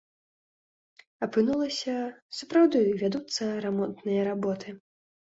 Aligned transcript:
Апынулася, 1.27 1.95
сапраўды 2.41 2.77
вядуцца 3.05 3.41
рамонтныя 3.71 4.21
работы. 4.35 4.79